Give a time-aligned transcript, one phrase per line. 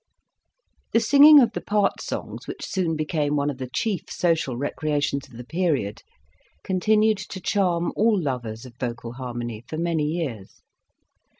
[0.93, 5.27] The singing of the part songs which soon became one of the chief social recreations
[5.27, 6.01] of the period
[6.63, 10.63] continued to charm all lovers of vocal harmony for many years.